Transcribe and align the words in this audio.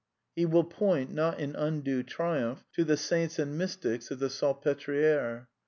^ 0.01 0.03
He 0.35 0.47
will 0.47 0.63
point, 0.63 1.13
not 1.13 1.39
in 1.39 1.55
undue 1.55 2.01
triumph, 2.01 2.65
to 2.73 2.83
the 2.83 2.97
saints 2.97 3.37
and 3.37 3.55
mystics 3.55 4.09
of 4.09 4.17
the 4.17 4.29
Salpetriere. 4.31 5.45